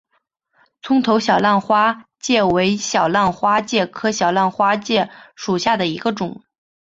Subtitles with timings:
[0.81, 6.41] 葱头小浪花介为小浪花介科小浪花介属下的一个种。